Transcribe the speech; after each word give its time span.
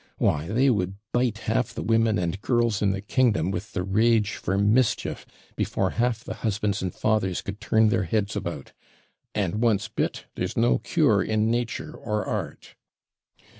Why, 0.17 0.47
they 0.47 0.71
would 0.71 0.95
bite 1.13 1.37
half 1.37 1.75
the 1.75 1.83
women 1.83 2.17
and 2.17 2.41
girls 2.41 2.81
in 2.81 2.89
the 2.89 3.01
kingdom 3.03 3.51
with 3.51 3.73
the 3.73 3.83
rage 3.83 4.31
for 4.33 4.57
mischief, 4.57 5.27
before 5.55 5.91
half 5.91 6.23
the 6.23 6.33
husbands 6.41 6.81
and 6.81 6.91
fathers 6.91 7.43
could 7.43 7.61
turn 7.61 7.89
their 7.89 8.05
heads 8.05 8.35
about. 8.35 8.73
And, 9.35 9.61
once 9.61 9.89
bit, 9.89 10.25
there's 10.33 10.57
no 10.57 10.79
cure 10.79 11.21
in 11.21 11.51
nature 11.51 11.93
or 11.93 12.25
art.' 12.25 12.73